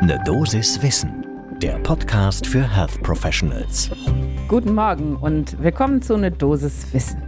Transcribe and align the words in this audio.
Ne 0.00 0.16
Dosis 0.24 0.80
Wissen, 0.80 1.26
der 1.60 1.76
Podcast 1.80 2.46
für 2.46 2.62
Health 2.62 3.02
Professionals. 3.02 3.90
Guten 4.46 4.72
Morgen 4.72 5.16
und 5.16 5.60
willkommen 5.60 6.00
zu 6.02 6.16
Ne 6.16 6.30
Dosis 6.30 6.86
Wissen. 6.92 7.20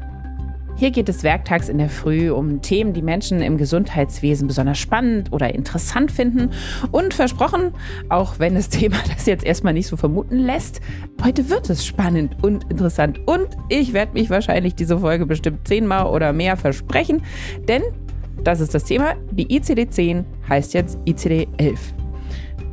Hier 0.77 0.93
geht 0.93 1.09
es 1.09 1.25
werktags 1.25 1.69
in 1.69 1.79
der 1.79 1.89
Früh 1.89 2.31
um 2.31 2.63
Themen, 2.63 2.93
die 2.93 3.03
Menschen 3.03 3.43
im 3.43 3.57
Gesundheitswesen 3.57 4.47
besonders 4.47 4.79
spannend 4.79 5.33
oder 5.33 5.53
interessant 5.53 6.13
finden. 6.13 6.51
Und 6.93 7.13
versprochen, 7.13 7.75
auch 8.09 8.39
wenn 8.39 8.55
das 8.55 8.69
Thema 8.71 8.99
das 9.13 9.27
jetzt 9.27 9.45
erstmal 9.45 9.73
nicht 9.73 9.89
so 9.89 9.97
vermuten 9.97 10.39
lässt, 10.39 10.81
heute 11.25 11.51
wird 11.51 11.69
es 11.71 11.85
spannend 11.85 12.37
und 12.41 12.71
interessant. 12.71 13.19
Und 13.27 13.49
ich 13.69 13.93
werde 13.93 14.13
mich 14.13 14.31
wahrscheinlich 14.31 14.77
diese 14.77 15.01
Folge 15.01 15.27
bestimmt 15.27 15.67
zehnmal 15.67 16.07
oder 16.07 16.33
mehr 16.33 16.57
versprechen, 16.57 17.23
denn 17.67 17.83
das 18.45 18.61
ist 18.61 18.75
das 18.75 18.85
Thema. 18.85 19.17
Die 19.33 19.49
ICD-10 19.49 20.25
heißt 20.49 20.73
jetzt 20.73 20.99
ICD-11. 21.05 22.00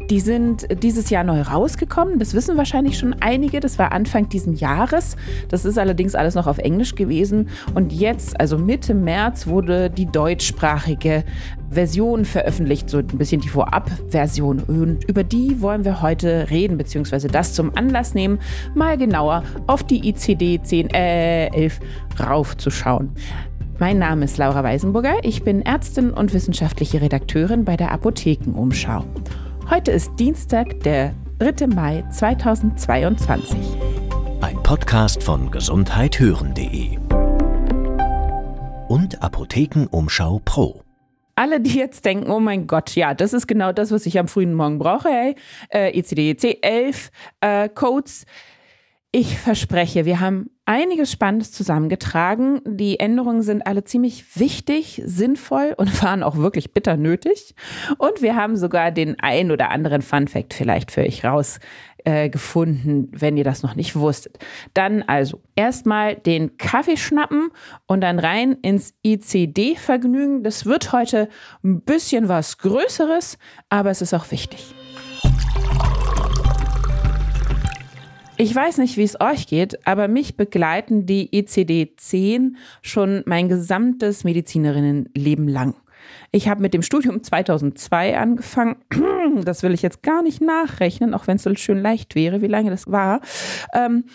Die 0.09 0.21
sind 0.21 0.67
dieses 0.83 1.09
Jahr 1.09 1.25
neu 1.25 1.41
rausgekommen. 1.41 2.17
Das 2.17 2.33
wissen 2.33 2.55
wahrscheinlich 2.55 2.97
schon 2.97 3.13
einige. 3.19 3.59
Das 3.59 3.77
war 3.77 3.91
Anfang 3.91 4.29
dieses 4.29 4.61
Jahres. 4.61 5.17
Das 5.49 5.65
ist 5.65 5.77
allerdings 5.77 6.15
alles 6.15 6.35
noch 6.35 6.47
auf 6.47 6.59
Englisch 6.59 6.95
gewesen. 6.95 7.49
Und 7.75 7.91
jetzt, 7.91 8.39
also 8.39 8.57
Mitte 8.57 8.93
März, 8.93 9.47
wurde 9.47 9.89
die 9.89 10.05
deutschsprachige 10.05 11.25
Version 11.69 12.23
veröffentlicht, 12.23 12.89
so 12.89 12.99
ein 12.99 13.07
bisschen 13.07 13.41
die 13.41 13.49
Vorab-Version. 13.49 14.59
Und 14.67 15.03
über 15.09 15.25
die 15.25 15.61
wollen 15.61 15.83
wir 15.83 16.01
heute 16.01 16.49
reden, 16.49 16.77
beziehungsweise 16.77 17.27
das 17.27 17.53
zum 17.53 17.75
Anlass 17.75 18.13
nehmen, 18.13 18.39
mal 18.75 18.97
genauer 18.97 19.43
auf 19.67 19.83
die 19.83 20.07
ICD 20.07 20.61
10, 20.63 20.89
äh, 20.91 21.47
11 21.47 21.81
raufzuschauen. 22.17 23.11
Mein 23.79 23.99
Name 23.99 24.25
ist 24.25 24.37
Laura 24.37 24.63
Weisenburger. 24.63 25.17
Ich 25.21 25.43
bin 25.43 25.61
Ärztin 25.61 26.09
und 26.11 26.33
wissenschaftliche 26.33 26.99
Redakteurin 26.99 27.63
bei 27.63 27.77
der 27.77 27.91
Apothekenumschau. 27.91 29.03
Heute 29.69 29.91
ist 29.91 30.11
Dienstag, 30.17 30.79
der 30.85 31.13
3. 31.39 31.67
Mai 31.67 32.01
2022. 32.09 33.59
Ein 34.39 34.63
Podcast 34.63 35.21
von 35.21 35.51
gesundheithören.de 35.51 36.97
und 38.87 39.21
Apothekenumschau 39.21 40.39
Pro. 40.45 40.83
Alle, 41.35 41.59
die 41.59 41.77
jetzt 41.77 42.05
denken, 42.05 42.31
oh 42.31 42.39
mein 42.39 42.65
Gott, 42.65 42.95
ja, 42.95 43.13
das 43.13 43.33
ist 43.33 43.45
genau 43.45 43.73
das, 43.73 43.91
was 43.91 44.05
ich 44.05 44.17
am 44.17 44.29
frühen 44.29 44.53
Morgen 44.53 44.79
brauche, 44.79 45.09
hey, 45.09 45.35
äh, 45.69 45.99
ECDC 45.99 46.59
11 46.61 47.11
äh, 47.41 47.67
Codes. 47.67 48.25
Ich 49.11 49.37
verspreche, 49.37 50.03
wir 50.03 50.19
haben 50.19 50.49
einiges 50.65 51.11
Spannendes 51.13 51.53
zusammengetragen. 51.53 52.59
Die 52.65 52.99
Änderungen 52.99 53.41
sind 53.41 53.65
alle 53.65 53.85
ziemlich 53.85 54.37
wichtig, 54.37 55.01
sinnvoll 55.05 55.73
und 55.77 56.03
waren 56.03 56.23
auch 56.23 56.35
wirklich 56.35 56.73
bitter 56.73 56.97
nötig. 56.97 57.55
Und 57.97 58.21
wir 58.21 58.35
haben 58.35 58.57
sogar 58.57 58.91
den 58.91 59.17
ein 59.19 59.51
oder 59.51 59.69
anderen 59.69 60.01
Fun 60.01 60.27
Fact 60.27 60.53
vielleicht 60.53 60.91
für 60.91 61.01
euch 61.03 61.23
rausgefunden, 61.23 63.13
äh, 63.13 63.21
wenn 63.21 63.37
ihr 63.37 63.45
das 63.45 63.63
noch 63.63 63.75
nicht 63.75 63.95
wusstet. 63.95 64.39
Dann 64.73 65.03
also 65.03 65.41
erstmal 65.55 66.15
den 66.15 66.57
Kaffee 66.57 66.97
schnappen 66.97 67.49
und 67.85 68.01
dann 68.01 68.19
rein 68.19 68.57
ins 68.61 68.93
ICD-Vergnügen. 69.03 70.43
Das 70.43 70.65
wird 70.65 70.91
heute 70.91 71.29
ein 71.63 71.79
bisschen 71.79 72.27
was 72.27 72.57
Größeres, 72.57 73.37
aber 73.69 73.89
es 73.89 74.01
ist 74.01 74.13
auch 74.13 74.31
wichtig. 74.31 74.75
Ich 78.39 78.53
weiß 78.53 78.77
nicht, 78.77 78.97
wie 78.97 79.03
es 79.03 79.19
euch 79.19 79.47
geht, 79.47 79.87
aber 79.87 80.07
mich 80.07 80.37
begleiten 80.37 81.07
die 81.07 81.31
ECD-10 81.31 82.53
schon 82.83 83.23
mein 83.25 83.49
gesamtes 83.49 84.23
Medizinerinnenleben 84.23 85.47
lang. 85.47 85.73
Ich 86.31 86.47
habe 86.47 86.61
mit 86.61 86.75
dem 86.75 86.83
Studium 86.83 87.23
2002 87.23 88.17
angefangen. 88.17 88.77
Das 89.43 89.61
will 89.61 89.73
ich 89.73 89.81
jetzt 89.81 90.03
gar 90.03 90.23
nicht 90.23 90.41
nachrechnen, 90.41 91.13
auch 91.13 91.27
wenn 91.27 91.35
es 91.35 91.43
so 91.43 91.53
schön 91.55 91.81
leicht 91.81 92.15
wäre, 92.15 92.41
wie 92.41 92.47
lange 92.47 92.69
das 92.69 92.87
war. 92.87 93.21
Ähm, 93.73 94.05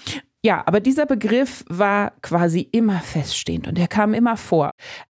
ja, 0.42 0.62
aber 0.66 0.80
dieser 0.80 1.06
Begriff 1.06 1.64
war 1.68 2.12
quasi 2.22 2.66
immer 2.72 2.98
feststehend 2.98 3.68
und 3.68 3.78
er 3.78 3.88
kam 3.88 4.14
immer 4.14 4.36
vor. 4.36 4.70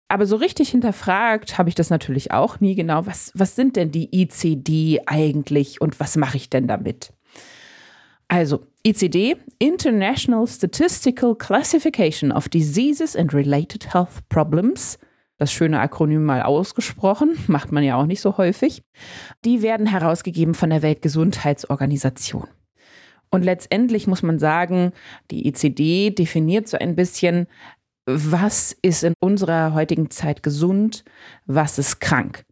Aber 0.07 0.25
so 0.25 0.35
richtig 0.37 0.69
hinterfragt 0.69 1.57
habe 1.57 1.67
ich 1.69 1.75
das 1.75 1.89
natürlich 1.89 2.31
auch 2.31 2.59
nie 2.59 2.75
genau. 2.75 3.05
Was, 3.05 3.31
was 3.33 3.55
sind 3.55 3.75
denn 3.75 3.91
die 3.91 4.09
ICD 4.21 5.01
eigentlich 5.07 5.81
und 5.81 5.99
was 5.99 6.15
mache 6.15 6.37
ich 6.37 6.49
denn 6.49 6.67
damit? 6.67 7.11
Also, 8.27 8.65
ICD, 8.83 9.37
International 9.59 10.45
Statistical 10.47 11.35
Classification 11.35 12.31
of 12.31 12.49
Diseases 12.49 13.15
and 13.15 13.33
Related 13.33 13.93
Health 13.93 14.27
Problems. 14.29 14.99
Das 15.37 15.51
schöne 15.51 15.79
Akronym 15.79 16.25
mal 16.25 16.41
ausgesprochen, 16.41 17.37
macht 17.47 17.71
man 17.71 17.83
ja 17.83 17.95
auch 17.95 18.05
nicht 18.05 18.21
so 18.21 18.37
häufig. 18.37 18.83
Die 19.45 19.61
werden 19.61 19.87
herausgegeben 19.87 20.55
von 20.55 20.69
der 20.69 20.81
Weltgesundheitsorganisation. 20.81 22.47
Und 23.29 23.43
letztendlich 23.43 24.07
muss 24.07 24.23
man 24.23 24.39
sagen, 24.39 24.93
die 25.31 25.47
ICD 25.47 26.11
definiert 26.11 26.67
so 26.67 26.77
ein 26.77 26.95
bisschen, 26.95 27.47
was 28.05 28.75
ist 28.81 29.03
in 29.03 29.13
unserer 29.19 29.73
heutigen 29.73 30.09
Zeit 30.09 30.43
gesund, 30.43 31.03
was 31.45 31.77
ist 31.77 31.99
krank. 31.99 32.45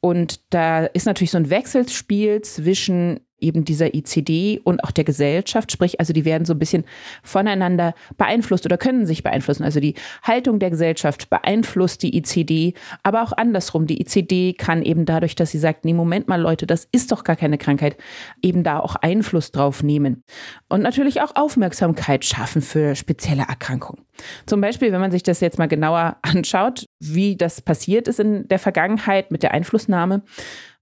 Und 0.00 0.40
da 0.54 0.86
ist 0.86 1.06
natürlich 1.06 1.32
so 1.32 1.38
ein 1.38 1.50
Wechselspiel 1.50 2.40
zwischen 2.42 3.20
eben 3.40 3.64
dieser 3.64 3.94
ICD 3.94 4.60
und 4.64 4.82
auch 4.82 4.90
der 4.90 5.04
Gesellschaft, 5.04 5.70
sprich 5.72 6.00
also 6.00 6.12
die 6.12 6.24
werden 6.24 6.44
so 6.44 6.54
ein 6.54 6.58
bisschen 6.58 6.84
voneinander 7.22 7.94
beeinflusst 8.16 8.64
oder 8.64 8.78
können 8.78 9.06
sich 9.06 9.22
beeinflussen. 9.22 9.64
Also 9.64 9.80
die 9.80 9.94
Haltung 10.22 10.58
der 10.58 10.70
Gesellschaft 10.70 11.28
beeinflusst 11.30 12.02
die 12.02 12.16
ICD, 12.16 12.74
aber 13.02 13.22
auch 13.22 13.32
andersrum. 13.32 13.86
Die 13.86 14.00
ICD 14.00 14.54
kann 14.54 14.82
eben 14.82 15.04
dadurch, 15.04 15.34
dass 15.34 15.50
sie 15.50 15.58
sagt, 15.58 15.84
nee, 15.84 15.92
Moment 15.92 16.28
mal 16.28 16.40
Leute, 16.40 16.66
das 16.66 16.88
ist 16.92 17.12
doch 17.12 17.24
gar 17.24 17.36
keine 17.36 17.58
Krankheit, 17.58 17.96
eben 18.42 18.62
da 18.62 18.80
auch 18.80 18.96
Einfluss 18.96 19.52
drauf 19.52 19.82
nehmen. 19.82 20.22
Und 20.68 20.82
natürlich 20.82 21.20
auch 21.20 21.36
Aufmerksamkeit 21.36 22.24
schaffen 22.24 22.62
für 22.62 22.94
spezielle 22.94 23.42
Erkrankungen. 23.42 24.04
Zum 24.46 24.60
Beispiel, 24.60 24.92
wenn 24.92 25.00
man 25.00 25.10
sich 25.10 25.22
das 25.22 25.40
jetzt 25.40 25.58
mal 25.58 25.68
genauer 25.68 26.16
anschaut, 26.22 26.86
wie 27.00 27.36
das 27.36 27.60
passiert 27.60 28.08
ist 28.08 28.20
in 28.20 28.48
der 28.48 28.58
Vergangenheit 28.58 29.30
mit 29.30 29.42
der 29.42 29.52
Einflussnahme, 29.52 30.22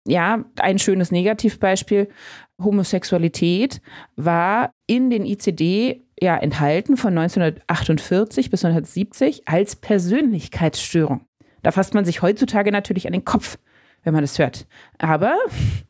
ja, 0.07 0.45
ein 0.61 0.79
schönes 0.79 1.11
Negativbeispiel. 1.11 2.09
Homosexualität 2.63 3.81
war 4.17 4.73
in 4.87 5.11
den 5.11 5.25
ICD 5.25 6.03
ja 6.21 6.37
enthalten 6.37 6.97
von 6.97 7.17
1948 7.17 8.51
bis 8.51 8.65
1970 8.65 9.49
als 9.49 9.77
Persönlichkeitsstörung. 9.77 11.23
Da 11.63 11.73
fasst 11.73 11.95
man 11.95 12.05
sich 12.05 12.23
heutzutage 12.23 12.71
natürlich 12.71 13.07
an 13.07 13.13
den 13.13 13.25
Kopf, 13.25 13.59
wenn 14.05 14.13
man 14.13 14.23
das 14.23 14.39
hört. 14.39 14.67
Aber 14.99 15.37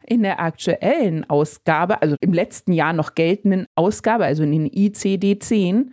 in 0.07 0.23
der 0.23 0.41
aktuellen 0.41 1.29
Ausgabe, 1.29 2.01
also 2.01 2.17
im 2.21 2.33
letzten 2.33 2.73
Jahr 2.73 2.93
noch 2.93 3.15
geltenden 3.15 3.67
Ausgabe, 3.75 4.25
also 4.25 4.43
in 4.45 4.53
den 4.53 4.71
ICD-10, 4.71 5.89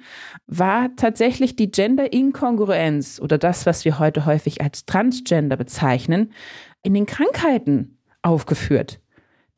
war 0.48 0.96
tatsächlich 0.96 1.56
die 1.56 1.72
Gender-Inkongruenz 1.72 3.20
oder 3.20 3.38
das, 3.38 3.66
was 3.66 3.86
wir 3.86 4.00
heute 4.00 4.26
häufig 4.26 4.62
als 4.62 4.86
Transgender 4.86 5.58
bezeichnen, 5.58 6.32
in 6.84 6.94
den 6.94 7.08
Krankheiten 7.08 7.98
aufgeführt. 8.22 9.00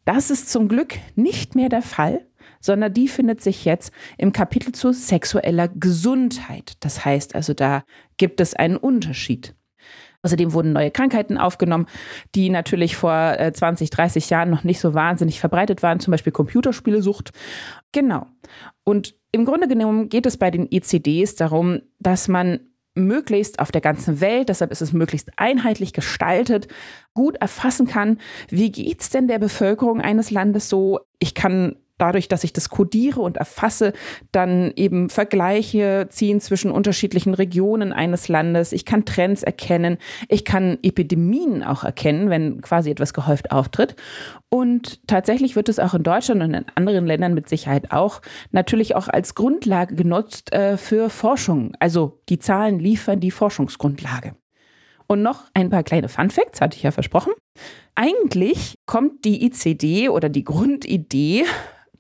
Das 0.06 0.30
ist 0.30 0.52
zum 0.52 0.68
Glück 0.68 0.96
nicht 1.16 1.56
mehr 1.56 1.70
der 1.70 1.82
Fall, 1.82 2.26
sondern 2.60 2.94
die 2.94 3.08
findet 3.08 3.42
sich 3.42 3.66
jetzt 3.66 3.92
im 4.18 4.32
Kapitel 4.32 4.74
zu 4.74 4.92
sexueller 4.92 5.68
Gesundheit. 5.68 6.74
Das 6.82 7.06
heißt 7.06 7.36
also, 7.36 7.54
da 7.54 7.84
gibt 8.18 8.42
es 8.42 8.54
einen 8.54 8.78
Unterschied. 8.78 9.56
Außerdem 10.24 10.54
wurden 10.54 10.72
neue 10.72 10.90
Krankheiten 10.90 11.38
aufgenommen, 11.38 11.88
die 12.34 12.50
natürlich 12.50 12.96
vor 12.96 13.38
20, 13.54 13.88
äh, 13.92 13.96
30 13.96 14.30
Jahren 14.30 14.50
noch 14.50 14.64
nicht 14.64 14.80
so 14.80 14.94
wahnsinnig 14.94 15.42
verbreitet 15.42 15.84
waren, 15.84 16.00
zum 16.00 16.12
Beispiel 16.12 16.32
Computerspielesucht. 16.32 17.32
Genau. 17.92 18.28
Und 18.86 19.16
im 19.34 19.44
Grunde 19.44 19.68
genommen 19.68 20.08
geht 20.08 20.26
es 20.26 20.38
bei 20.38 20.50
den 20.50 20.72
ECDs 20.72 21.36
darum, 21.36 21.82
dass 22.00 22.30
man 22.30 22.62
möglichst 22.96 23.60
auf 23.60 23.72
der 23.72 23.82
ganzen 23.82 24.22
Welt, 24.22 24.50
deshalb 24.50 24.72
ist 24.72 24.82
es 24.82 24.94
möglichst 24.94 25.30
einheitlich 25.38 25.94
gestaltet, 25.94 26.68
gut 27.14 27.38
erfassen 27.38 27.88
kann, 27.88 28.20
wie 28.50 28.72
geht 28.72 29.02
es 29.02 29.10
denn 29.10 29.28
der 29.28 29.40
Bevölkerung 29.40 30.02
eines 30.02 30.32
Landes 30.32 30.70
so? 30.70 31.00
Ich 31.20 31.34
kann 31.34 31.76
dadurch, 31.98 32.28
dass 32.28 32.44
ich 32.44 32.54
das 32.54 32.70
kodiere 32.70 33.22
und 33.22 33.38
erfasse, 33.38 33.94
dann 34.32 34.72
eben 34.76 35.10
Vergleiche 35.10 36.08
ziehen 36.10 36.42
zwischen 36.42 36.72
unterschiedlichen 36.72 37.34
Regionen 37.34 37.94
eines 37.94 38.28
Landes. 38.28 38.72
Ich 38.72 38.86
kann 38.86 39.06
Trends 39.06 39.44
erkennen. 39.44 39.98
Ich 40.28 40.46
kann 40.46 40.78
Epidemien 40.82 41.64
auch 41.64 41.84
erkennen, 41.84 42.30
wenn 42.30 42.62
quasi 42.62 42.90
etwas 42.90 43.14
gehäuft 43.14 43.52
auftritt. 43.52 43.96
Und 44.50 45.08
tatsächlich 45.08 45.56
wird 45.56 45.70
es 45.70 45.80
auch 45.80 45.94
in 45.94 46.04
Deutschland 46.04 46.42
und 46.44 46.54
in 46.54 46.66
anderen 46.76 47.06
Ländern 47.06 47.34
mit 47.34 47.50
Sicherheit 47.50 47.92
auch 47.92 48.22
natürlich 48.52 48.96
auch 48.96 49.08
als 49.08 49.36
Grundlage 49.36 49.96
genutzt 49.96 50.54
äh, 50.54 50.78
für 50.78 51.10
Forschung. 51.10 51.74
Also 51.80 52.22
die 52.30 52.40
Zahlen 52.40 52.80
liefern 52.80 53.20
die 53.20 53.32
Forschungsgrundlage. 53.32 54.36
Und 55.08 55.22
noch 55.22 55.46
ein 55.54 55.70
paar 55.70 55.84
kleine 55.84 56.10
Fun 56.10 56.30
Facts, 56.30 56.62
hatte 56.62 56.78
ich 56.78 56.84
ja 56.84 56.92
versprochen. 56.92 57.34
Eigentlich 57.96 58.76
kommt 58.86 59.26
die 59.26 59.46
ICD 59.46 60.10
oder 60.10 60.30
die 60.30 60.44
Grundidee 60.44 61.46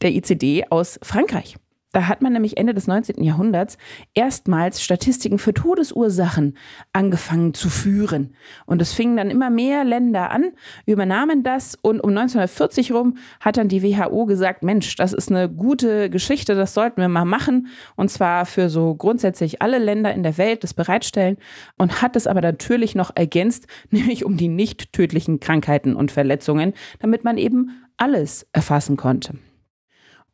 der 0.04 0.14
ICD 0.14 0.66
aus 0.70 1.00
Frankreich. 1.02 1.58
Da 1.94 2.08
hat 2.08 2.24
man 2.24 2.34
nämlich 2.34 2.58
Ende 2.58 2.74
des 2.74 2.88
19. 2.88 3.24
Jahrhunderts 3.24 3.78
erstmals 4.16 4.82
Statistiken 4.82 5.38
für 5.38 5.54
Todesursachen 5.54 6.58
angefangen 6.92 7.54
zu 7.54 7.70
führen. 7.70 8.36
Und 8.66 8.82
es 8.82 8.94
fingen 8.94 9.16
dann 9.16 9.30
immer 9.30 9.52
mehr 9.52 9.84
Länder 9.84 10.32
an, 10.32 10.54
übernahmen 10.88 11.44
das 11.44 11.76
und 11.76 12.00
um 12.00 12.10
1940 12.10 12.94
rum 12.94 13.18
hat 13.40 13.58
dann 13.58 13.68
die 13.68 13.84
WHO 13.84 14.26
gesagt, 14.26 14.64
Mensch, 14.64 14.96
das 14.96 15.14
ist 15.14 15.30
eine 15.30 15.48
gute 15.48 16.10
Geschichte, 16.10 16.56
das 16.56 16.74
sollten 16.74 17.00
wir 17.00 17.10
mal 17.10 17.26
machen. 17.26 17.68
Und 17.96 18.10
zwar 18.10 18.48
für 18.48 18.70
so 18.70 18.96
grundsätzlich 18.96 19.62
alle 19.62 19.78
Länder 19.78 20.12
in 20.16 20.24
der 20.24 20.40
Welt 20.40 20.64
das 20.64 20.74
bereitstellen 20.74 21.38
und 21.78 22.02
hat 22.02 22.16
es 22.16 22.26
aber 22.26 22.42
natürlich 22.42 22.96
noch 22.96 23.12
ergänzt, 23.16 23.68
nämlich 23.92 24.26
um 24.26 24.36
die 24.36 24.50
nicht 24.50 24.94
tödlichen 24.94 25.40
Krankheiten 25.40 25.96
und 25.96 26.12
Verletzungen, 26.12 26.74
damit 27.02 27.24
man 27.24 27.38
eben 27.38 27.70
alles 27.98 28.48
erfassen 28.52 28.98
konnte. 28.98 29.36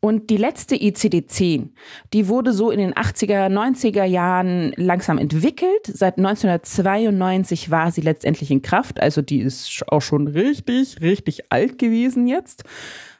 Und 0.01 0.30
die 0.30 0.38
letzte 0.38 0.75
ICD-10, 0.75 1.69
die 2.13 2.28
wurde 2.30 2.54
so 2.54 2.72
in 2.72 2.80
den 2.80 2.94
80er, 2.94 3.48
90er 3.48 4.06
Jahren 4.06 4.72
langsam 4.78 5.18
entwickelt. 5.18 5.86
Seit 5.86 6.18
1992 6.18 7.69
war 7.69 7.92
sie 7.92 8.01
letztendlich 8.01 8.50
in 8.50 8.62
Kraft. 8.62 9.01
Also 9.01 9.22
die 9.22 9.40
ist 9.40 9.84
auch 9.90 10.01
schon 10.01 10.28
richtig, 10.28 11.01
richtig 11.01 11.51
alt 11.51 11.78
gewesen 11.78 12.28
jetzt. 12.28 12.63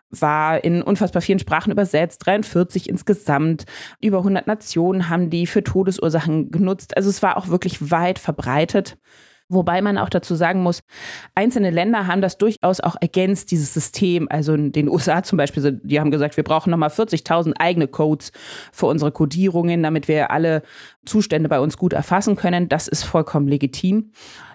War 0.10 0.64
in 0.64 0.82
unfassbar 0.82 1.22
vielen 1.22 1.40
Sprachen 1.40 1.72
übersetzt, 1.72 2.26
43 2.26 2.88
insgesamt. 2.88 3.66
Über 4.02 4.20
100 4.20 4.48
Nationen 4.48 5.10
haben 5.10 5.30
die 5.30 5.48
für 5.48 5.64
Todesursachen 5.64 6.50
genutzt. 6.50 6.96
Also 6.96 7.10
es 7.10 7.22
war 7.22 7.36
auch 7.36 7.50
wirklich 7.50 7.92
weit 7.92 8.20
verbreitet. 8.20 8.98
Wobei 9.52 9.82
man 9.82 9.98
auch 9.98 10.10
dazu 10.10 10.36
sagen 10.36 10.62
muss, 10.62 10.84
einzelne 11.34 11.72
Länder 11.72 12.06
haben 12.06 12.22
das 12.22 12.38
durchaus 12.38 12.80
auch 12.82 12.96
ergänzt, 13.02 13.50
dieses 13.50 13.74
System. 13.74 14.28
Also 14.30 14.54
in 14.54 14.72
den 14.72 14.88
USA 14.88 15.24
zum 15.24 15.38
Beispiel, 15.38 15.80
die 15.84 16.00
haben 16.00 16.12
gesagt, 16.12 16.38
wir 16.38 16.44
brauchen 16.44 16.70
nochmal 16.70 16.90
40.000 16.90 17.54
eigene 17.58 17.88
Codes 17.88 18.32
für 18.72 18.86
unsere 18.86 19.12
Codierungen, 19.12 19.82
damit 19.82 20.08
wir 20.08 20.30
alle 20.30 20.62
Zustände 21.04 21.50
bei 21.50 21.60
uns 21.60 21.78
gut 21.78 21.94
erfassen 21.94 22.36
können. 22.36 22.70
Das 22.70 22.88
ist 22.88 23.04
vollkommen 23.04 23.48
legitim. 23.48 24.12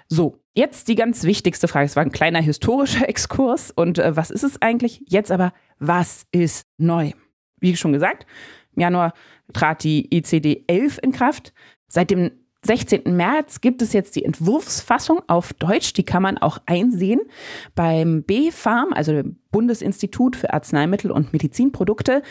So, 0.09 0.39
jetzt 0.55 0.87
die 0.87 0.95
ganz 0.95 1.25
wichtigste 1.25 1.67
Frage. 1.67 1.87
Es 1.87 1.97
war 1.97 2.05
ein 2.05 2.13
kleiner 2.13 2.41
historischer 2.41 3.09
Exkurs. 3.09 3.73
Und 3.73 3.99
äh, 3.99 4.17
was 4.17 4.31
ist 4.31 4.45
es 4.45 4.63
eigentlich? 4.63 5.03
Jetzt 5.09 5.33
aber, 5.33 5.53
was 5.81 6.27
ist 6.31 6.69
neu? 6.79 7.11
Wie 7.59 7.77
schon 7.77 7.93
gesagt, 7.93 8.27
im 8.77 8.83
Januar 8.83 9.13
trat 9.53 9.83
die 9.83 10.15
ICD 10.17 10.65
11 10.69 11.01
in 11.03 11.11
Kraft. 11.11 11.53
Seit 11.89 12.11
dem 12.11 12.31
16. 12.65 13.15
März 13.17 13.61
gibt 13.61 13.83
es 13.83 13.93
jetzt 13.93 14.17
die 14.17 14.25
Entwurfsfassung 14.25 15.23
auf 15.27 15.53
Deutsch, 15.53 15.93
die 15.93 16.05
kann 16.05 16.23
man 16.23 16.39
auch 16.39 16.59
einsehen 16.67 17.21
beim 17.75 18.23
BfArM, 18.23 18.93
also 18.93 19.13
dem 19.13 19.37
Bundesinstitut 19.51 20.37
für 20.37 20.53
Arzneimittel 20.53 21.11
und 21.11 21.33
Medizinprodukte. 21.33 22.23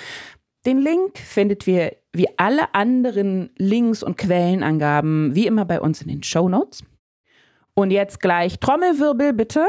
Den 0.66 0.80
Link 0.80 1.18
findet 1.18 1.68
ihr 1.68 1.96
wie 2.14 2.28
alle 2.38 2.74
anderen 2.74 3.50
Links 3.58 4.02
und 4.02 4.18
Quellenangaben 4.18 5.36
wie 5.36 5.48
immer 5.48 5.66
bei 5.66 5.82
uns 5.82 6.02
in 6.02 6.08
den 6.08 6.24
Show 6.24 6.48
Notes. 6.50 6.84
Und 7.76 7.92
jetzt 7.92 8.20
gleich 8.20 8.60
Trommelwirbel 8.60 9.34
bitte. 9.34 9.66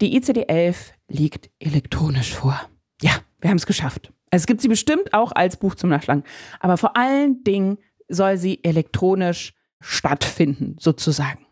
Die 0.00 0.18
ICD-11 0.18 0.76
liegt 1.08 1.50
elektronisch 1.60 2.34
vor. 2.34 2.60
Ja, 3.00 3.12
wir 3.40 3.50
haben 3.50 3.58
es 3.58 3.66
geschafft. 3.66 4.12
Es 4.30 4.46
gibt 4.46 4.60
sie 4.60 4.68
bestimmt 4.68 5.12
auch 5.12 5.32
als 5.32 5.56
Buch 5.56 5.74
zum 5.74 5.90
Nachschlagen, 5.90 6.24
aber 6.60 6.76
vor 6.76 6.96
allen 6.96 7.42
Dingen 7.42 7.78
soll 8.10 8.36
sie 8.36 8.62
elektronisch 8.62 9.54
stattfinden, 9.80 10.76
sozusagen. 10.78 11.46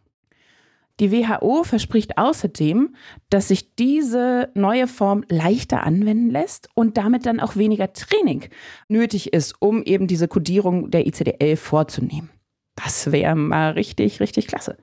Die 1.01 1.13
WHO 1.13 1.63
verspricht 1.63 2.19
außerdem, 2.19 2.95
dass 3.31 3.49
sich 3.49 3.77
diese 3.77 4.51
neue 4.55 4.89
Form 4.89 5.25
leichter 5.29 5.85
anwenden 5.85 6.31
lässt 6.31 6.69
und 6.75 6.97
damit 6.97 7.25
dann 7.25 7.39
auch 7.39 7.55
weniger 7.55 7.93
Training 7.93 8.47
nötig 8.89 9.33
ist, 9.33 9.55
um 9.61 9.85
eben 9.85 10.09
diese 10.09 10.27
Kodierung 10.27 10.91
der 10.91 11.07
ICD-11 11.07 11.57
vorzunehmen. 11.57 12.31
Das 12.75 13.13
wäre 13.13 13.37
mal 13.37 13.73
richtig, 13.73 14.21
richtig 14.21 14.49
klasse. 14.49 14.77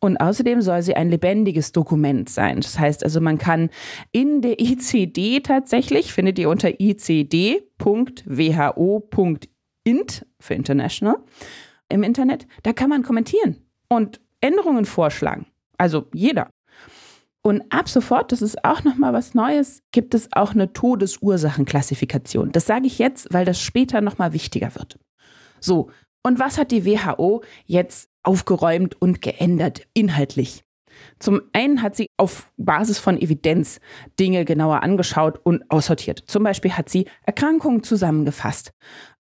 Und 0.00 0.18
außerdem 0.18 0.60
soll 0.60 0.82
sie 0.82 0.94
ein 0.94 1.10
lebendiges 1.10 1.72
Dokument 1.72 2.28
sein. 2.28 2.60
Das 2.60 2.78
heißt 2.78 3.02
also, 3.04 3.20
man 3.20 3.38
kann 3.38 3.70
in 4.12 4.42
der 4.42 4.60
ICD 4.60 5.40
tatsächlich, 5.40 6.12
findet 6.12 6.38
ihr 6.38 6.48
unter 6.50 6.80
icd.who.info, 6.80 7.66
int 9.86 10.26
für 10.40 10.54
international 10.54 11.16
im 11.88 12.02
Internet, 12.02 12.46
da 12.64 12.72
kann 12.72 12.90
man 12.90 13.02
kommentieren 13.02 13.64
und 13.88 14.20
Änderungen 14.40 14.84
vorschlagen. 14.84 15.46
Also 15.78 16.08
jeder. 16.12 16.50
Und 17.42 17.62
ab 17.70 17.88
sofort, 17.88 18.32
das 18.32 18.42
ist 18.42 18.64
auch 18.64 18.82
noch 18.82 18.96
mal 18.96 19.12
was 19.12 19.34
Neues, 19.34 19.82
gibt 19.92 20.14
es 20.14 20.32
auch 20.32 20.52
eine 20.52 20.72
Todesursachenklassifikation. 20.72 22.50
Das 22.50 22.66
sage 22.66 22.86
ich 22.86 22.98
jetzt, 22.98 23.32
weil 23.32 23.44
das 23.44 23.60
später 23.62 24.00
noch 24.00 24.18
mal 24.18 24.32
wichtiger 24.32 24.74
wird. 24.74 24.98
So, 25.60 25.90
und 26.24 26.40
was 26.40 26.58
hat 26.58 26.72
die 26.72 26.84
WHO 26.84 27.44
jetzt 27.64 28.10
aufgeräumt 28.24 29.00
und 29.00 29.22
geändert 29.22 29.86
inhaltlich? 29.94 30.65
Zum 31.18 31.42
einen 31.52 31.82
hat 31.82 31.96
sie 31.96 32.08
auf 32.16 32.50
Basis 32.56 32.98
von 32.98 33.20
Evidenz 33.20 33.80
Dinge 34.18 34.44
genauer 34.44 34.82
angeschaut 34.82 35.40
und 35.42 35.70
aussortiert. 35.70 36.24
Zum 36.26 36.42
Beispiel 36.42 36.72
hat 36.72 36.88
sie 36.88 37.06
Erkrankungen 37.24 37.82
zusammengefasst. 37.82 38.72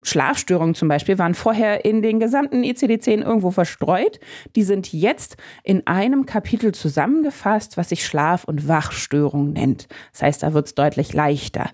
Schlafstörungen 0.04 0.76
zum 0.76 0.90
Beispiel 0.90 1.18
waren 1.18 1.34
vorher 1.34 1.86
in 1.86 2.02
den 2.02 2.20
gesamten 2.20 2.64
ICD-10 2.64 3.24
irgendwo 3.24 3.52
verstreut. 3.52 4.20
Die 4.56 4.64
sind 4.64 4.92
jetzt 4.92 5.38
in 5.64 5.88
einem 5.88 6.26
Kapitel 6.26 6.74
zusammengefasst, 6.74 7.78
was 7.78 7.90
sich 7.90 8.06
Schlaf- 8.06 8.44
und 8.44 8.68
Wachstörung 8.68 9.54
nennt. 9.54 9.88
Das 10.12 10.22
heißt, 10.22 10.44
da 10.44 10.54
wird 10.54 10.68
es 10.68 10.76
deutlich 10.76 11.14
leichter. 11.14 11.70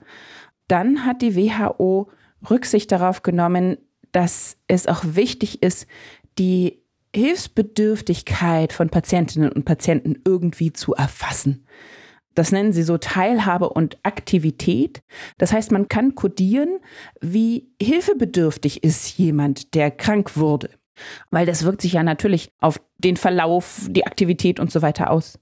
Dann 0.67 1.05
hat 1.05 1.21
die 1.21 1.35
WHO 1.35 2.11
Rücksicht 2.49 2.91
darauf 2.91 3.23
genommen, 3.23 3.77
dass 4.11 4.57
es 4.67 4.87
auch 4.87 5.03
wichtig 5.03 5.61
ist, 5.63 5.87
die 6.37 6.78
Hilfsbedürftigkeit 7.15 8.73
von 8.73 8.89
Patientinnen 8.89 9.51
und 9.51 9.65
Patienten 9.65 10.21
irgendwie 10.25 10.73
zu 10.73 10.93
erfassen. 10.93 11.65
Das 12.35 12.51
nennen 12.51 12.71
sie 12.71 12.83
so 12.83 12.97
Teilhabe 12.97 13.69
und 13.69 13.97
Aktivität. 14.03 15.01
Das 15.37 15.51
heißt, 15.51 15.71
man 15.71 15.87
kann 15.87 16.15
kodieren, 16.15 16.79
wie 17.19 17.71
hilfebedürftig 17.81 18.83
ist 18.83 19.17
jemand, 19.17 19.73
der 19.73 19.91
krank 19.91 20.37
wurde. 20.37 20.69
Weil 21.31 21.45
das 21.45 21.63
wirkt 21.63 21.81
sich 21.81 21.93
ja 21.93 22.03
natürlich 22.03 22.51
auf 22.59 22.79
den 22.97 23.17
Verlauf, 23.17 23.87
die 23.89 24.05
Aktivität 24.05 24.59
und 24.59 24.71
so 24.71 24.81
weiter 24.81 25.09
aus. 25.09 25.39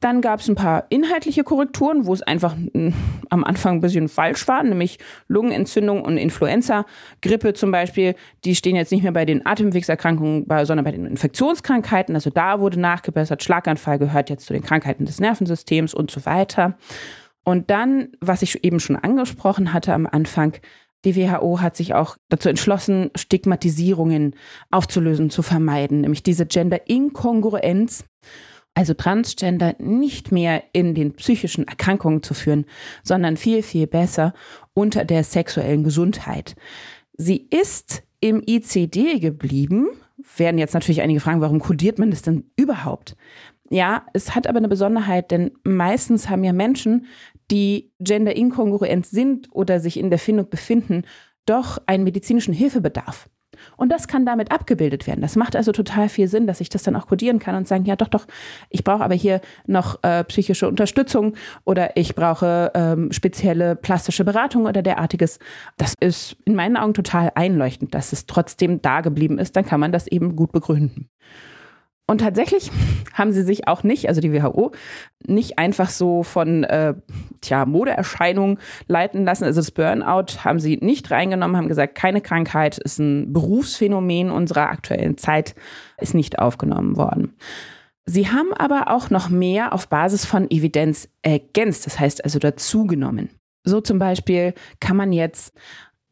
Dann 0.00 0.20
gab 0.20 0.40
es 0.40 0.48
ein 0.48 0.54
paar 0.54 0.84
inhaltliche 0.90 1.42
Korrekturen, 1.42 2.06
wo 2.06 2.12
es 2.12 2.22
einfach 2.22 2.54
hm, 2.54 2.92
am 3.30 3.44
Anfang 3.44 3.76
ein 3.76 3.80
bisschen 3.80 4.08
falsch 4.08 4.46
war, 4.46 4.62
nämlich 4.62 4.98
Lungenentzündung 5.28 6.02
und 6.02 6.18
Influenza, 6.18 6.84
Grippe 7.22 7.54
zum 7.54 7.70
Beispiel, 7.70 8.14
die 8.44 8.54
stehen 8.54 8.76
jetzt 8.76 8.92
nicht 8.92 9.02
mehr 9.02 9.12
bei 9.12 9.24
den 9.24 9.46
Atemwegserkrankungen, 9.46 10.46
sondern 10.64 10.84
bei 10.84 10.92
den 10.92 11.06
Infektionskrankheiten. 11.06 12.14
Also 12.14 12.30
da 12.30 12.60
wurde 12.60 12.78
nachgebessert, 12.78 13.42
Schlaganfall 13.42 13.98
gehört 13.98 14.28
jetzt 14.28 14.46
zu 14.46 14.52
den 14.52 14.62
Krankheiten 14.62 15.06
des 15.06 15.18
Nervensystems 15.18 15.94
und 15.94 16.10
so 16.10 16.26
weiter. 16.26 16.76
Und 17.42 17.70
dann, 17.70 18.08
was 18.20 18.42
ich 18.42 18.64
eben 18.64 18.80
schon 18.80 18.96
angesprochen 18.96 19.72
hatte 19.72 19.94
am 19.94 20.06
Anfang, 20.06 20.54
die 21.06 21.14
WHO 21.16 21.60
hat 21.60 21.76
sich 21.76 21.94
auch 21.94 22.16
dazu 22.28 22.48
entschlossen, 22.48 23.10
Stigmatisierungen 23.14 24.34
aufzulösen, 24.70 25.30
zu 25.30 25.42
vermeiden, 25.42 26.00
nämlich 26.00 26.24
diese 26.24 26.46
Gender-Inkongruenz 26.46 28.04
also 28.76 28.92
Transgender 28.92 29.74
nicht 29.78 30.32
mehr 30.32 30.62
in 30.72 30.94
den 30.94 31.14
psychischen 31.14 31.66
Erkrankungen 31.66 32.22
zu 32.22 32.34
führen, 32.34 32.66
sondern 33.02 33.38
viel, 33.38 33.62
viel 33.62 33.86
besser 33.86 34.34
unter 34.74 35.06
der 35.06 35.24
sexuellen 35.24 35.82
Gesundheit. 35.82 36.54
Sie 37.14 37.48
ist 37.50 38.02
im 38.20 38.42
ICD 38.46 39.18
geblieben. 39.18 39.88
Werden 40.36 40.58
jetzt 40.58 40.74
natürlich 40.74 41.00
einige 41.00 41.20
fragen, 41.20 41.40
warum 41.40 41.58
kodiert 41.58 41.98
man 41.98 42.10
das 42.10 42.20
denn 42.20 42.50
überhaupt? 42.56 43.16
Ja, 43.70 44.04
es 44.12 44.34
hat 44.34 44.46
aber 44.46 44.58
eine 44.58 44.68
Besonderheit, 44.68 45.30
denn 45.30 45.52
meistens 45.64 46.28
haben 46.28 46.44
ja 46.44 46.52
Menschen, 46.52 47.06
die 47.50 47.92
genderinkongruent 47.98 49.06
sind 49.06 49.48
oder 49.52 49.80
sich 49.80 49.98
in 49.98 50.10
der 50.10 50.18
Findung 50.18 50.50
befinden, 50.50 51.04
doch 51.46 51.78
einen 51.86 52.04
medizinischen 52.04 52.52
Hilfebedarf. 52.52 53.28
Und 53.76 53.90
das 53.90 54.08
kann 54.08 54.26
damit 54.26 54.52
abgebildet 54.52 55.06
werden. 55.06 55.20
Das 55.20 55.36
macht 55.36 55.56
also 55.56 55.72
total 55.72 56.08
viel 56.08 56.28
Sinn, 56.28 56.46
dass 56.46 56.60
ich 56.60 56.68
das 56.68 56.82
dann 56.82 56.96
auch 56.96 57.06
kodieren 57.06 57.38
kann 57.38 57.54
und 57.54 57.68
sagen, 57.68 57.84
ja 57.84 57.96
doch, 57.96 58.08
doch, 58.08 58.26
ich 58.70 58.84
brauche 58.84 59.04
aber 59.04 59.14
hier 59.14 59.40
noch 59.66 60.02
äh, 60.02 60.24
psychische 60.24 60.68
Unterstützung 60.68 61.34
oder 61.64 61.96
ich 61.96 62.14
brauche 62.14 62.72
ähm, 62.74 63.12
spezielle 63.12 63.76
plastische 63.76 64.24
Beratung 64.24 64.66
oder 64.66 64.82
derartiges. 64.82 65.38
Das 65.76 65.94
ist 66.00 66.36
in 66.44 66.54
meinen 66.54 66.76
Augen 66.76 66.94
total 66.94 67.32
einleuchtend, 67.34 67.94
dass 67.94 68.12
es 68.12 68.26
trotzdem 68.26 68.82
da 68.82 69.00
geblieben 69.00 69.38
ist. 69.38 69.56
Dann 69.56 69.64
kann 69.64 69.80
man 69.80 69.92
das 69.92 70.06
eben 70.06 70.36
gut 70.36 70.52
begründen. 70.52 71.08
Und 72.06 72.18
tatsächlich 72.20 72.70
haben 73.14 73.32
sie 73.32 73.42
sich 73.42 73.66
auch 73.68 73.82
nicht, 73.82 74.08
also 74.08 74.20
die 74.20 74.32
WHO, 74.32 74.72
nicht 75.26 75.58
einfach 75.58 75.88
so 75.88 76.22
von 76.22 76.64
äh, 76.64 76.94
tja, 77.40 77.66
Modeerscheinungen 77.66 78.58
leiten 78.86 79.24
lassen. 79.24 79.44
Also 79.44 79.60
das 79.60 79.70
Burnout 79.70 80.44
haben 80.44 80.60
sie 80.60 80.76
nicht 80.76 81.10
reingenommen, 81.10 81.56
haben 81.56 81.68
gesagt, 81.68 81.94
keine 81.94 82.20
Krankheit 82.20 82.78
ist 82.78 82.98
ein 82.98 83.32
Berufsphänomen 83.32 84.30
unserer 84.30 84.70
aktuellen 84.70 85.18
Zeit, 85.18 85.54
ist 85.98 86.14
nicht 86.14 86.38
aufgenommen 86.38 86.96
worden. 86.96 87.34
Sie 88.04 88.28
haben 88.28 88.52
aber 88.52 88.92
auch 88.92 89.10
noch 89.10 89.28
mehr 89.28 89.72
auf 89.72 89.88
Basis 89.88 90.24
von 90.24 90.48
Evidenz 90.48 91.08
ergänzt, 91.22 91.86
das 91.86 91.98
heißt 91.98 92.22
also 92.22 92.38
dazugenommen. 92.38 93.30
So 93.64 93.80
zum 93.80 93.98
Beispiel 93.98 94.54
kann 94.78 94.96
man 94.96 95.12
jetzt 95.12 95.52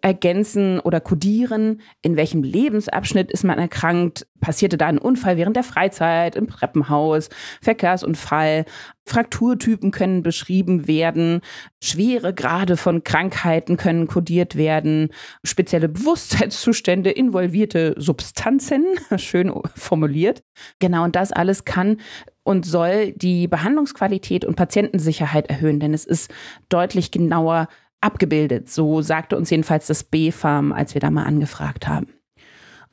ergänzen 0.05 0.81
oder 0.81 1.01
kodieren, 1.01 1.81
in 2.03 2.17
welchem 2.17 2.43
Lebensabschnitt 2.43 3.33
ist 3.33 3.43
man 3.43 3.59
erkrankt, 3.59 4.27
passierte 4.39 4.77
da 4.77 4.87
ein 4.87 4.99
Unfall 4.99 5.39
während 5.39 5.57
der 5.57 5.65
Freizeit, 5.65 6.37
im 6.37 6.47
Treppenhaus, 6.47 7.31
Verkehrsunfall, 7.63 8.67
Frakturtypen 9.07 9.93
können 9.93 10.23
beschrieben 10.23 10.87
werden, 10.87 11.41
schwere 11.83 12.35
Grade 12.35 12.77
von 12.77 13.03
Krankheiten 13.03 13.79
können 13.79 14.07
kodiert 14.07 14.57
werden, 14.57 15.09
spezielle 15.43 15.89
Bewusstseinszustände, 15.89 17.11
involvierte 17.11 17.95
Substanzen, 17.97 18.85
schön 19.17 19.55
formuliert. 19.75 20.43
Genau, 20.81 21.05
und 21.05 21.17
das 21.17 21.33
alles 21.33 21.65
kann 21.65 21.97
und 22.43 22.67
soll 22.67 23.13
die 23.13 23.49
Behandlungsqualität 23.49 24.45
und 24.45 24.55
Patientensicherheit 24.55 25.49
erhöhen, 25.49 25.81
denn 25.81 25.95
es 25.95 26.05
ist 26.05 26.31
deutlich 26.69 27.11
genauer 27.11 27.69
abgebildet. 28.05 28.71
So 28.71 29.03
sagte 29.03 29.37
uns 29.37 29.51
jedenfalls 29.51 29.87
das 29.87 30.05
B-Farm, 30.05 30.73
als 30.73 30.95
wir 30.95 31.01
da 31.01 31.11
mal 31.11 31.25
angefragt 31.25 31.89
haben. 31.89 32.07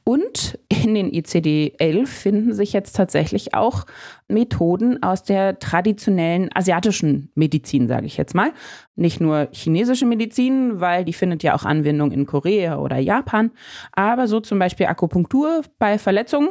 Und 0.04 0.58
in 0.68 0.96
den 0.96 1.12
ICD-11 1.12 2.08
finden 2.08 2.54
sich 2.54 2.74
jetzt 2.74 2.96
tatsächlich 2.96 3.54
auch 3.54 3.86
Methoden 4.28 5.04
aus 5.04 5.24
der 5.24 5.60
traditionellen 5.60 6.50
asiatischen 6.56 7.32
Medizin, 7.36 7.88
sage 7.88 8.08
ich 8.08 8.18
jetzt 8.18 8.34
mal. 8.34 8.52
Nicht 8.96 9.22
nur 9.22 9.50
chinesische 9.52 10.08
Medizin, 10.08 10.80
weil 10.80 11.06
die 11.06 11.14
findet 11.14 11.44
ja 11.44 11.54
auch 11.54 11.66
Anwendung 11.66 12.12
in 12.12 12.26
Korea 12.26 12.80
oder 12.80 12.98
Japan, 12.98 13.52
aber 13.92 14.28
so 14.28 14.40
zum 14.40 14.58
Beispiel 14.58 14.88
Akupunktur 14.88 15.62
bei 15.78 16.00
Verletzungen 16.00 16.50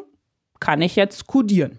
kann 0.61 0.81
ich 0.81 0.95
jetzt 0.95 1.27
kodieren. 1.27 1.79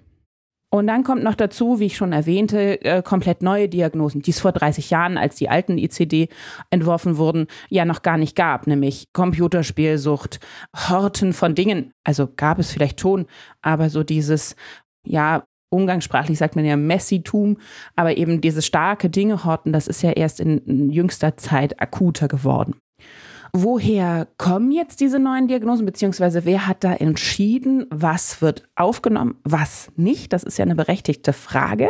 Und 0.74 0.88
dann 0.88 1.04
kommt 1.04 1.22
noch 1.22 1.36
dazu, 1.36 1.82
wie 1.82 1.88
ich 1.88 1.98
schon 1.98 2.13
erwähnte, 2.13 2.84
äh, 2.86 3.04
komplett 3.04 3.42
neue 3.42 3.68
Diagnosen, 3.68 4.22
die 4.22 4.32
es 4.32 4.40
vor 4.40 4.54
30 4.54 4.90
Jahren, 4.90 5.18
als 5.18 5.36
die 5.36 5.50
alten 5.50 5.78
ICD 5.78 6.30
entworfen 6.70 7.18
wurden, 7.18 7.48
ja 7.70 7.84
noch 7.84 8.04
gar 8.04 8.18
nicht 8.18 8.38
gab, 8.38 8.68
nämlich 8.68 9.12
Computerspielsucht, 9.12 10.40
Horten 10.74 11.34
von 11.34 11.56
Dingen. 11.56 11.92
Also 12.06 12.30
gab 12.38 12.58
es 12.58 12.72
vielleicht 12.72 13.01
schon, 13.01 13.25
aber 13.62 13.90
so 13.90 14.04
dieses, 14.04 14.56
ja, 15.06 15.44
umgangssprachlich 15.70 16.38
sagt 16.38 16.56
man 16.56 16.63
ja 16.63 16.78
Messitum, 16.78 17.58
aber 17.98 18.16
eben 18.16 18.40
dieses 18.40 18.66
starke 18.66 19.10
Dinge 19.10 19.44
horten, 19.44 19.74
das 19.74 19.88
ist 19.88 20.01
ja 20.01 20.12
erst 20.12 20.40
in 20.40 20.90
jüngster 20.90 21.36
Zeit 21.36 21.82
akuter 21.82 22.30
geworden. 22.30 22.75
Woher 23.53 24.27
kommen 24.38 24.72
jetzt 24.72 25.01
diese 25.01 25.20
neuen 25.20 25.48
Diagnosen, 25.48 25.86
beziehungsweise 25.86 26.46
wer 26.46 26.67
hat 26.67 26.84
da 26.86 26.93
entschieden, 26.93 27.86
was 27.89 28.41
wird 28.41 28.63
aufgenommen, 28.75 29.36
was 29.43 29.91
nicht? 29.98 30.31
Das 30.31 30.43
ist 30.43 30.58
ja 30.58 30.63
eine 30.63 30.75
berechtigte 30.75 31.34
Frage. 31.34 31.89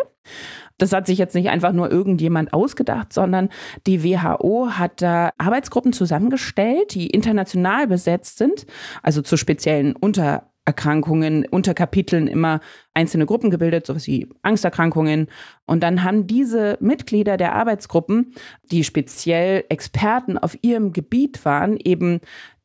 Das 0.79 0.91
hat 0.91 1.05
sich 1.05 1.19
jetzt 1.19 1.35
nicht 1.35 1.49
einfach 1.49 1.73
nur 1.73 1.91
irgendjemand 1.91 2.53
ausgedacht, 2.53 3.13
sondern 3.13 3.49
die 3.85 4.03
WHO 4.03 4.69
hat 4.71 5.03
da 5.03 5.29
Arbeitsgruppen 5.37 5.93
zusammengestellt, 5.93 6.95
die 6.95 7.07
international 7.07 7.85
besetzt 7.85 8.39
sind, 8.39 8.65
also 9.03 9.21
zu 9.21 9.37
speziellen 9.37 9.95
Unter 9.95 10.50
Erkrankungen, 10.71 11.45
unter 11.51 11.73
Kapiteln 11.73 12.27
immer 12.27 12.61
einzelne 12.93 13.25
Gruppen 13.25 13.49
gebildet, 13.49 13.85
sowas 13.85 14.07
wie 14.07 14.29
Angsterkrankungen. 14.41 15.27
Und 15.65 15.83
dann 15.83 16.05
haben 16.05 16.27
diese 16.27 16.77
Mitglieder 16.79 17.35
der 17.35 17.53
Arbeitsgruppen, 17.55 18.33
die 18.71 18.85
speziell 18.85 19.65
Experten 19.67 20.37
auf 20.37 20.57
ihrem 20.61 20.93
Gebiet 20.93 21.43
waren, 21.43 21.75
eben 21.75 22.21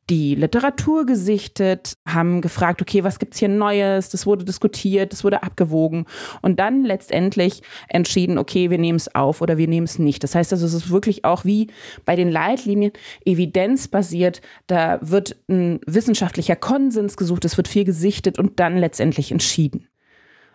die 0.08 0.34
Literatur 0.36 1.04
gesichtet, 1.04 1.96
haben 2.06 2.40
gefragt, 2.40 2.80
okay, 2.80 3.02
was 3.02 3.18
gibt's 3.18 3.38
hier 3.38 3.48
Neues? 3.48 4.08
Das 4.08 4.26
wurde 4.26 4.44
diskutiert, 4.44 5.12
das 5.12 5.24
wurde 5.24 5.42
abgewogen 5.42 6.06
und 6.42 6.60
dann 6.60 6.84
letztendlich 6.84 7.62
entschieden, 7.88 8.38
okay, 8.38 8.70
wir 8.70 8.78
nehmen 8.78 8.96
es 8.96 9.14
auf 9.14 9.40
oder 9.40 9.58
wir 9.58 9.66
nehmen 9.66 9.86
es 9.86 9.98
nicht. 9.98 10.22
Das 10.22 10.34
heißt 10.34 10.52
also, 10.52 10.64
es 10.64 10.74
ist 10.74 10.90
wirklich 10.90 11.24
auch 11.24 11.44
wie 11.44 11.68
bei 12.04 12.14
den 12.14 12.30
Leitlinien 12.30 12.92
evidenzbasiert. 13.24 14.40
Da 14.68 14.98
wird 15.02 15.36
ein 15.48 15.80
wissenschaftlicher 15.86 16.56
Konsens 16.56 17.16
gesucht, 17.16 17.44
es 17.44 17.56
wird 17.56 17.68
viel 17.68 17.84
gesichtet 17.84 18.38
und 18.38 18.60
dann 18.60 18.76
letztendlich 18.76 19.32
entschieden. 19.32 19.88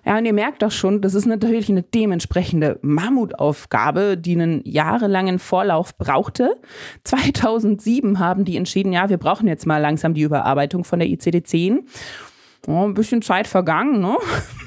Ja, 0.05 0.17
und 0.17 0.25
ihr 0.25 0.34
merkt 0.34 0.63
doch 0.63 0.72
schon, 0.72 1.01
das 1.01 1.13
ist 1.13 1.25
natürlich 1.25 1.70
eine 1.70 1.84
dementsprechende 1.84 2.79
Mammutaufgabe, 2.81 4.17
die 4.17 4.34
einen 4.34 4.62
jahrelangen 4.65 5.38
Vorlauf 5.38 5.98
brauchte. 5.98 6.58
2007 7.03 8.20
haben 8.20 8.46
die 8.46 8.58
entschieden, 8.58 8.93
ja, 8.93 9.10
wir 9.10 9.17
brauchen 9.17 9.48
jetzt 9.48 9.67
mal 9.67 9.77
langsam 9.77 10.13
die 10.13 10.22
Überarbeitung 10.22 10.84
von 10.84 11.00
der 11.00 11.08
ICD-10. 11.08 11.79
Oh, 12.67 12.86
ein 12.86 12.93
bisschen 12.93 13.22
Zeit 13.22 13.48
vergangen, 13.48 14.01
ne? 14.01 14.17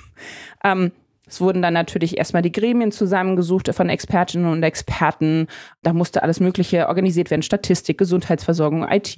ähm, 0.65 0.93
es 1.27 1.41
wurden 1.41 1.63
dann 1.63 1.75
natürlich 1.75 2.19
erstmal 2.19 2.43
die 2.43 2.53
Gremien 2.53 2.93
zusammengesucht 2.93 3.73
von 3.75 3.89
Expertinnen 3.89 4.51
und 4.51 4.63
Experten. 4.63 5.49
Da 5.83 5.93
musste 5.93 6.23
alles 6.23 6.39
Mögliche 6.39 6.87
organisiert 6.89 7.31
werden: 7.31 7.43
Statistik, 7.43 7.99
Gesundheitsversorgung, 7.99 8.87
IT 8.89 9.17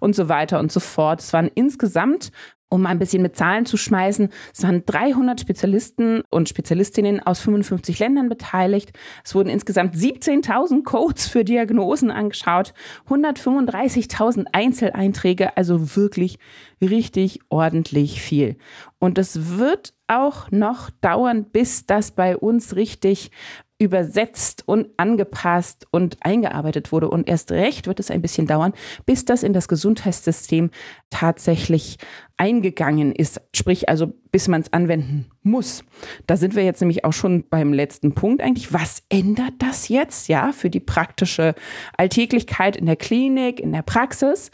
und 0.00 0.14
so 0.14 0.28
weiter 0.28 0.58
und 0.58 0.72
so 0.72 0.80
fort. 0.80 1.20
Es 1.20 1.32
waren 1.32 1.50
insgesamt 1.54 2.32
um 2.68 2.86
ein 2.86 2.98
bisschen 2.98 3.22
mit 3.22 3.36
Zahlen 3.36 3.64
zu 3.64 3.76
schmeißen, 3.76 4.28
es 4.52 4.62
waren 4.62 4.84
300 4.84 5.40
Spezialisten 5.40 6.22
und 6.30 6.48
Spezialistinnen 6.48 7.20
aus 7.20 7.40
55 7.40 7.98
Ländern 7.98 8.28
beteiligt. 8.28 8.92
Es 9.24 9.34
wurden 9.34 9.48
insgesamt 9.48 9.94
17.000 9.94 10.82
Codes 10.82 11.28
für 11.28 11.44
Diagnosen 11.44 12.10
angeschaut, 12.10 12.74
135.000 13.08 14.46
Einzeleinträge, 14.52 15.56
also 15.56 15.96
wirklich 15.96 16.38
richtig 16.80 17.40
ordentlich 17.48 18.20
viel. 18.20 18.56
Und 18.98 19.18
es 19.18 19.58
wird 19.58 19.94
auch 20.08 20.50
noch 20.50 20.90
dauern, 20.90 21.44
bis 21.50 21.86
das 21.86 22.10
bei 22.12 22.36
uns 22.36 22.76
richtig 22.76 23.30
übersetzt 23.78 24.62
und 24.66 24.88
angepasst 24.96 25.86
und 25.90 26.16
eingearbeitet 26.20 26.92
wurde. 26.92 27.10
Und 27.10 27.28
erst 27.28 27.50
recht 27.50 27.86
wird 27.86 28.00
es 28.00 28.10
ein 28.10 28.22
bisschen 28.22 28.46
dauern, 28.46 28.72
bis 29.04 29.24
das 29.24 29.42
in 29.42 29.52
das 29.52 29.68
Gesundheitssystem 29.68 30.70
tatsächlich 31.10 31.98
eingegangen 32.38 33.12
ist. 33.14 33.40
Sprich 33.54 33.88
also, 33.88 34.14
bis 34.32 34.48
man 34.48 34.62
es 34.62 34.72
anwenden 34.72 35.26
muss. 35.42 35.84
Da 36.26 36.36
sind 36.36 36.54
wir 36.54 36.64
jetzt 36.64 36.80
nämlich 36.80 37.04
auch 37.04 37.12
schon 37.12 37.44
beim 37.48 37.72
letzten 37.72 38.14
Punkt 38.14 38.42
eigentlich. 38.42 38.72
Was 38.72 39.02
ändert 39.10 39.54
das 39.58 39.88
jetzt, 39.88 40.28
ja, 40.28 40.52
für 40.52 40.70
die 40.70 40.80
praktische 40.80 41.54
Alltäglichkeit 41.96 42.76
in 42.76 42.86
der 42.86 42.96
Klinik, 42.96 43.60
in 43.60 43.72
der 43.72 43.82
Praxis? 43.82 44.50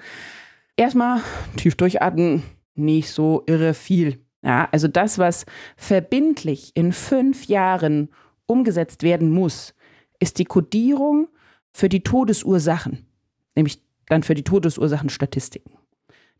Erstmal 0.76 1.20
tief 1.56 1.76
durchatmen, 1.76 2.42
nicht 2.74 3.10
so 3.10 3.44
irre 3.46 3.74
viel. 3.74 4.24
Ja, 4.44 4.68
also 4.72 4.88
das, 4.88 5.18
was 5.18 5.46
verbindlich 5.76 6.72
in 6.74 6.92
fünf 6.92 7.46
Jahren 7.46 8.08
umgesetzt 8.52 9.02
werden 9.02 9.30
muss, 9.30 9.74
ist 10.20 10.38
die 10.38 10.44
Kodierung 10.44 11.28
für 11.72 11.88
die 11.88 12.02
Todesursachen, 12.02 13.06
nämlich 13.54 13.82
dann 14.06 14.22
für 14.22 14.34
die 14.34 14.44
Todesursachenstatistiken. 14.44 15.72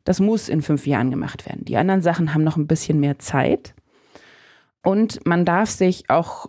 Das 0.05 0.21
muss 0.21 0.49
in 0.49 0.63
fünf 0.63 0.87
Jahren 0.87 1.11
gemacht 1.11 1.47
werden. 1.47 1.65
Die 1.65 1.77
anderen 1.77 2.03
Sachen 2.03 2.35
haben 2.35 2.45
noch 2.45 2.57
ein 2.57 2.67
bisschen 2.67 3.01
mehr 3.01 3.19
Zeit. 3.19 3.75
Und 4.83 5.25
man 5.27 5.45
darf 5.45 5.71
sich 5.71 6.11
auch 6.11 6.47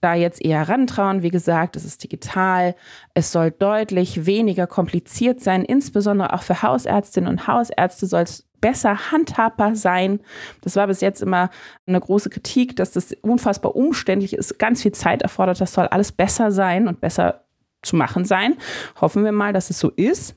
da 0.00 0.14
jetzt 0.14 0.44
eher 0.44 0.68
rantrauen. 0.68 1.22
Wie 1.22 1.30
gesagt, 1.30 1.76
es 1.76 1.84
ist 1.84 2.02
digital. 2.02 2.74
Es 3.14 3.32
soll 3.32 3.50
deutlich 3.50 4.26
weniger 4.26 4.66
kompliziert 4.66 5.40
sein. 5.40 5.64
Insbesondere 5.64 6.32
auch 6.32 6.42
für 6.42 6.62
Hausärztinnen 6.62 7.28
und 7.28 7.46
Hausärzte 7.46 8.06
soll 8.06 8.22
es 8.22 8.46
besser 8.64 9.10
handhabbar 9.12 9.76
sein. 9.76 10.20
Das 10.62 10.74
war 10.74 10.86
bis 10.86 11.02
jetzt 11.02 11.20
immer 11.20 11.50
eine 11.86 12.00
große 12.00 12.30
Kritik, 12.30 12.76
dass 12.76 12.92
das 12.92 13.12
unfassbar 13.20 13.76
umständlich 13.76 14.32
ist, 14.32 14.58
ganz 14.58 14.80
viel 14.80 14.92
Zeit 14.92 15.20
erfordert. 15.20 15.60
Das 15.60 15.74
soll 15.74 15.86
alles 15.88 16.12
besser 16.12 16.50
sein 16.50 16.88
und 16.88 17.02
besser 17.02 17.44
zu 17.82 17.94
machen 17.94 18.24
sein. 18.24 18.56
Hoffen 18.98 19.22
wir 19.22 19.32
mal, 19.32 19.52
dass 19.52 19.68
es 19.68 19.78
so 19.78 19.90
ist. 19.90 20.36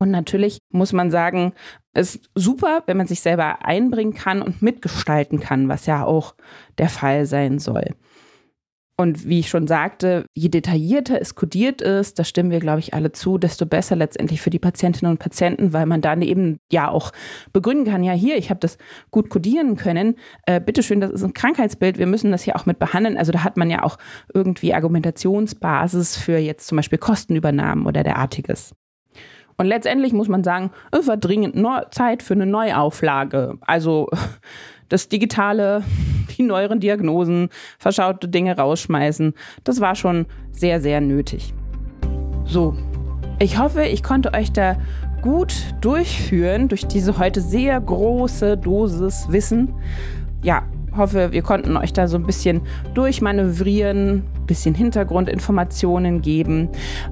Und 0.00 0.10
natürlich 0.10 0.58
muss 0.70 0.92
man 0.92 1.12
sagen, 1.12 1.52
es 1.92 2.16
ist 2.16 2.30
super, 2.34 2.82
wenn 2.86 2.96
man 2.96 3.06
sich 3.06 3.20
selber 3.20 3.64
einbringen 3.64 4.12
kann 4.12 4.42
und 4.42 4.60
mitgestalten 4.60 5.38
kann, 5.38 5.68
was 5.68 5.86
ja 5.86 6.04
auch 6.04 6.34
der 6.78 6.88
Fall 6.88 7.26
sein 7.26 7.60
soll. 7.60 7.94
Und 9.00 9.28
wie 9.28 9.38
ich 9.38 9.48
schon 9.48 9.68
sagte, 9.68 10.24
je 10.34 10.48
detaillierter 10.48 11.20
es 11.20 11.36
kodiert 11.36 11.80
ist, 11.80 12.18
da 12.18 12.24
stimmen 12.24 12.50
wir, 12.50 12.58
glaube 12.58 12.80
ich, 12.80 12.94
alle 12.94 13.12
zu, 13.12 13.38
desto 13.38 13.64
besser 13.64 13.94
letztendlich 13.94 14.40
für 14.40 14.50
die 14.50 14.58
Patientinnen 14.58 15.12
und 15.12 15.18
Patienten, 15.18 15.72
weil 15.72 15.86
man 15.86 16.00
dann 16.00 16.20
eben 16.20 16.58
ja 16.72 16.88
auch 16.88 17.12
begründen 17.52 17.84
kann, 17.84 18.02
ja 18.02 18.12
hier, 18.12 18.36
ich 18.36 18.50
habe 18.50 18.58
das 18.58 18.76
gut 19.12 19.30
kodieren 19.30 19.76
können, 19.76 20.16
äh, 20.46 20.60
bitteschön, 20.60 21.00
das 21.00 21.12
ist 21.12 21.22
ein 21.22 21.32
Krankheitsbild, 21.32 21.96
wir 21.96 22.08
müssen 22.08 22.32
das 22.32 22.42
hier 22.42 22.56
auch 22.56 22.66
mit 22.66 22.80
behandeln. 22.80 23.16
Also 23.16 23.30
da 23.30 23.44
hat 23.44 23.56
man 23.56 23.70
ja 23.70 23.84
auch 23.84 23.98
irgendwie 24.34 24.74
Argumentationsbasis 24.74 26.16
für 26.16 26.38
jetzt 26.38 26.66
zum 26.66 26.74
Beispiel 26.74 26.98
Kostenübernahmen 26.98 27.86
oder 27.86 28.02
derartiges. 28.02 28.74
Und 29.58 29.66
letztendlich 29.66 30.12
muss 30.12 30.28
man 30.28 30.42
sagen, 30.42 30.72
es 30.90 31.06
war 31.06 31.16
dringend 31.16 31.56
Zeit 31.92 32.24
für 32.24 32.34
eine 32.34 32.46
Neuauflage. 32.46 33.58
Also 33.60 34.08
das 34.88 35.08
Digitale, 35.08 35.84
die 36.38 36.44
neueren 36.44 36.80
Diagnosen, 36.80 37.48
verschaute 37.78 38.28
Dinge 38.28 38.56
rausschmeißen, 38.56 39.34
das 39.64 39.80
war 39.80 39.94
schon 39.94 40.26
sehr, 40.52 40.80
sehr 40.80 41.00
nötig. 41.00 41.52
So, 42.44 42.74
ich 43.38 43.58
hoffe, 43.58 43.82
ich 43.84 44.02
konnte 44.02 44.32
euch 44.32 44.52
da 44.52 44.76
gut 45.20 45.52
durchführen 45.80 46.68
durch 46.68 46.86
diese 46.86 47.18
heute 47.18 47.40
sehr 47.40 47.80
große 47.80 48.56
Dosis 48.56 49.26
Wissen. 49.30 49.74
Ja, 50.42 50.62
hoffe, 50.98 51.32
wir 51.32 51.40
konnten 51.42 51.76
euch 51.76 51.92
da 51.92 52.06
so 52.08 52.16
ein 52.16 52.24
bisschen 52.24 52.62
durchmanövrieren, 52.94 54.24
bisschen 54.46 54.74
Hintergrundinformationen 54.74 56.22
geben. 56.22 56.68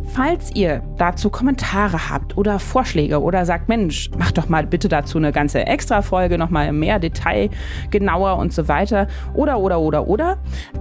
Falls 0.07 0.50
ihr 0.55 0.83
dazu 0.99 1.31
Kommentare 1.31 2.11
habt 2.11 2.37
oder 2.37 2.59
Vorschläge 2.59 3.23
oder 3.23 3.47
sagt, 3.47 3.69
Mensch, 3.69 4.11
macht 4.19 4.37
doch 4.38 4.49
mal 4.49 4.66
bitte 4.66 4.88
dazu 4.88 5.19
eine 5.19 5.31
ganze 5.33 5.64
Extra-Folge, 5.66 6.38
nochmal 6.38 6.73
mehr 6.73 6.99
Detail, 6.99 7.50
genauer 7.90 8.38
und 8.38 8.52
so 8.52 8.66
weiter. 8.69 9.07
Oder, 9.35 9.61
oder, 9.61 9.81
oder, 9.81 10.09
oder, 10.09 10.38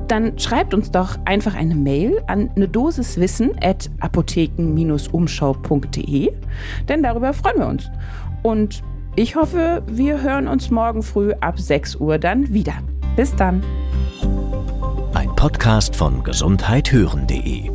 dann 0.07 0.39
schreibt 0.39 0.73
uns 0.73 0.89
doch 0.91 1.17
einfach 1.25 1.55
eine 1.55 1.75
Mail 1.75 2.21
an 2.27 2.49
eine 2.55 2.67
Dosis 2.67 3.19
Wissen 3.19 3.51
at 3.61 3.91
apotheken-umschau.de, 3.99 6.31
denn 6.89 7.03
darüber 7.03 7.33
freuen 7.33 7.59
wir 7.59 7.67
uns. 7.67 7.91
Und 8.43 8.81
ich 9.17 9.35
hoffe, 9.35 9.81
wir 9.87 10.21
hören 10.21 10.47
uns 10.47 10.71
morgen 10.71 11.01
früh 11.01 11.31
ab 11.39 11.57
6 11.57 11.95
Uhr 11.95 12.17
dann 12.17 12.53
wieder. 12.53 12.73
Bis 13.15 13.35
dann. 13.35 13.63
Ein 15.13 15.33
Podcast 15.35 15.95
von 15.95 16.23
gesundheithören.de 16.23 17.69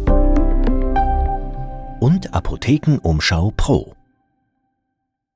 und 2.01 2.35
Apothekenumschau 2.35 3.53
Pro. 3.57 3.95